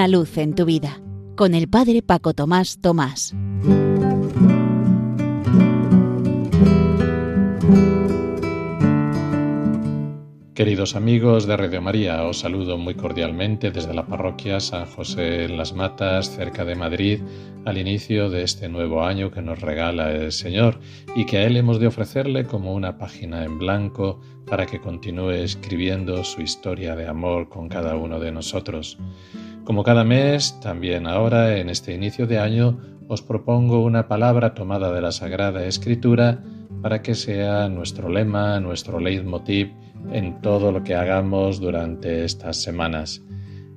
[0.00, 0.98] Una luz en tu vida
[1.36, 3.34] con el Padre Paco Tomás Tomás.
[10.54, 15.58] Queridos amigos de Radio María, os saludo muy cordialmente desde la parroquia San José en
[15.58, 17.20] las Matas, cerca de Madrid,
[17.66, 20.80] al inicio de este nuevo año que nos regala el Señor
[21.14, 25.32] y que a Él hemos de ofrecerle como una página en blanco para que continúe
[25.32, 28.96] escribiendo su historia de amor con cada uno de nosotros.
[29.70, 34.90] Como cada mes, también ahora, en este inicio de año, os propongo una palabra tomada
[34.92, 36.42] de la Sagrada Escritura
[36.82, 39.70] para que sea nuestro lema, nuestro leitmotiv,
[40.10, 43.22] en todo lo que hagamos durante estas semanas.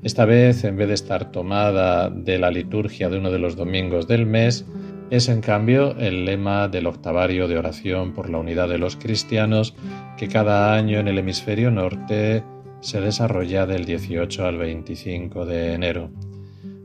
[0.02, 4.08] Esta vez, en vez de estar tomada de la liturgia de uno de los domingos
[4.08, 4.66] del mes,
[5.12, 9.76] es en cambio el lema del octavario de oración por la unidad de los cristianos
[10.18, 12.44] que cada año en el hemisferio norte
[12.84, 16.10] se desarrolla del 18 al 25 de enero.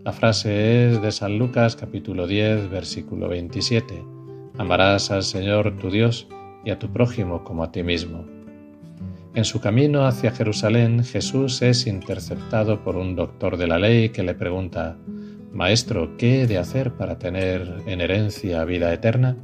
[0.04, 4.04] La frase es de San Lucas capítulo 10 versículo 27.
[4.58, 6.28] Amarás al Señor tu Dios
[6.64, 8.24] y a tu prójimo como a ti mismo.
[9.34, 14.22] En su camino hacia Jerusalén, Jesús es interceptado por un doctor de la ley que
[14.22, 14.96] le pregunta,
[15.52, 19.36] Maestro, ¿qué he de hacer para tener en herencia vida eterna?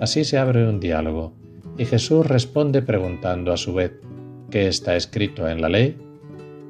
[0.00, 1.34] Así se abre un diálogo,
[1.76, 3.92] y Jesús responde preguntando a su vez,
[4.50, 5.96] ¿qué está escrito en la ley?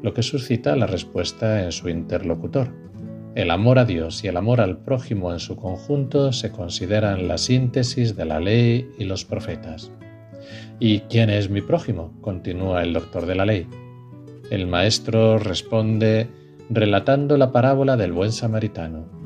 [0.03, 2.73] Lo que suscita la respuesta en su interlocutor.
[3.35, 7.39] El amor a Dios y el amor al prójimo en su conjunto se consideran la
[7.39, 9.93] síntesis de la ley y los profetas.
[10.81, 12.13] ¿Y quién es mi prójimo?
[12.21, 13.67] continúa el doctor de la ley.
[14.51, 16.29] El maestro responde
[16.71, 19.18] relatando la parábola del buen samaritano.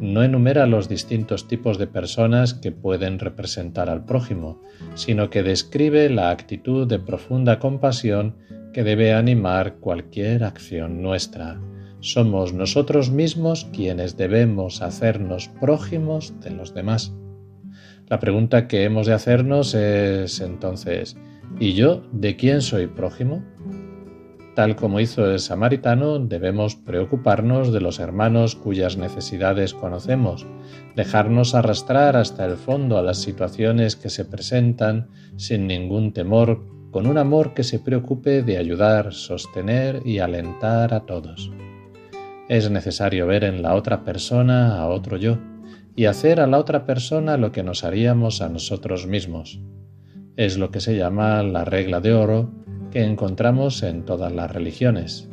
[0.00, 4.60] No enumera los distintos tipos de personas que pueden representar al prójimo,
[4.94, 8.36] sino que describe la actitud de profunda compasión
[8.74, 11.58] que debe animar cualquier acción nuestra.
[12.00, 17.14] Somos nosotros mismos quienes debemos hacernos prójimos de los demás.
[18.08, 21.16] La pregunta que hemos de hacernos es entonces,
[21.58, 23.42] ¿y yo de quién soy prójimo?
[24.56, 30.46] Tal como hizo el samaritano, debemos preocuparnos de los hermanos cuyas necesidades conocemos,
[30.94, 37.06] dejarnos arrastrar hasta el fondo a las situaciones que se presentan sin ningún temor, con
[37.06, 41.52] un amor que se preocupe de ayudar, sostener y alentar a todos.
[42.48, 45.36] Es necesario ver en la otra persona a otro yo,
[45.94, 49.60] y hacer a la otra persona lo que nos haríamos a nosotros mismos.
[50.38, 55.28] Es lo que se llama la regla de oro que encontramos en todas las religiones.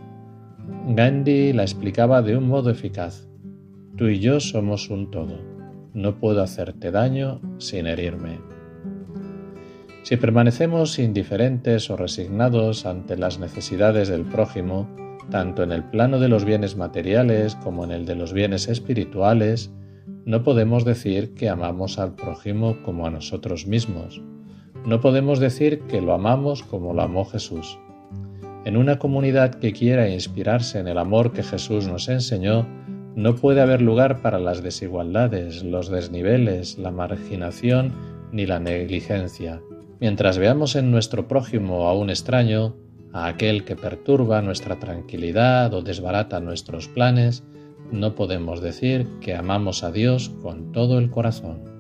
[0.88, 3.28] Gandhi la explicaba de un modo eficaz.
[3.98, 5.40] Tú y yo somos un todo.
[5.94, 8.40] No puedo hacerte daño sin herirme.
[10.04, 14.90] Si permanecemos indiferentes o resignados ante las necesidades del prójimo,
[15.30, 19.72] tanto en el plano de los bienes materiales como en el de los bienes espirituales,
[20.26, 24.22] no podemos decir que amamos al prójimo como a nosotros mismos.
[24.86, 27.80] No podemos decir que lo amamos como lo amó Jesús.
[28.66, 32.68] En una comunidad que quiera inspirarse en el amor que Jesús nos enseñó,
[33.16, 37.94] no puede haber lugar para las desigualdades, los desniveles, la marginación
[38.32, 39.62] ni la negligencia.
[40.02, 42.76] Mientras veamos en nuestro prójimo a un extraño,
[43.14, 47.44] a aquel que perturba nuestra tranquilidad o desbarata nuestros planes,
[47.92, 51.73] no podemos decir que amamos a Dios con todo el corazón.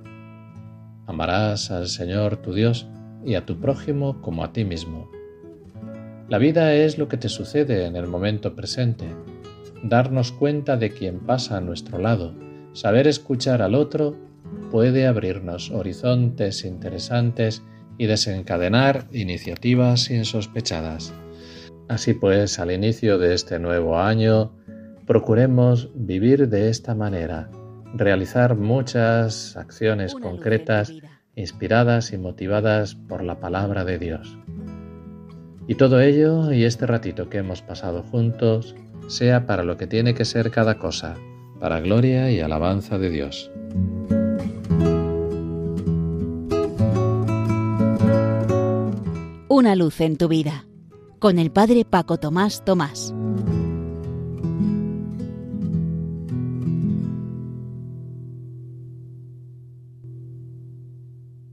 [1.05, 2.87] Amarás al Señor tu Dios
[3.25, 5.09] y a tu prójimo como a ti mismo.
[6.29, 9.05] La vida es lo que te sucede en el momento presente,
[9.83, 12.33] darnos cuenta de quien pasa a nuestro lado,
[12.73, 14.15] saber escuchar al otro
[14.71, 17.61] puede abrirnos horizontes interesantes
[17.97, 21.13] y desencadenar iniciativas insospechadas.
[21.89, 24.51] Así pues, al inicio de este nuevo año,
[25.05, 27.51] procuremos vivir de esta manera,
[27.93, 30.93] realizar muchas acciones concretas
[31.35, 34.37] inspiradas y motivadas por la palabra de Dios.
[35.67, 38.75] Y todo ello y este ratito que hemos pasado juntos
[39.07, 41.15] sea para lo que tiene que ser cada cosa,
[41.59, 43.51] para gloria y alabanza de Dios.
[49.47, 50.65] Una luz en tu vida,
[51.19, 53.13] con el Padre Paco Tomás Tomás.